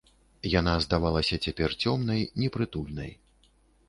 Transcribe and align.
Яна 0.59 0.71
здавалася 0.85 1.35
цяпер 1.47 1.75
цёмнай, 1.85 2.21
непрытульнай. 2.41 3.11